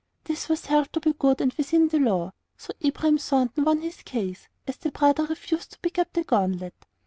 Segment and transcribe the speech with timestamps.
[0.23, 4.01] This was held to be good and within the law, so Abraham Thornton won his
[4.01, 6.87] case, as the brother refused to pick up the gauntlet.